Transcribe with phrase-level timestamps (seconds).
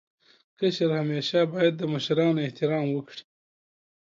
[0.59, 3.21] کشر همېشه باید د مشرانو احترام وکړي.